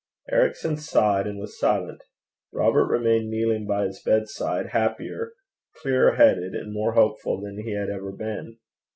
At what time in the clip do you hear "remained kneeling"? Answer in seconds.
2.87-3.67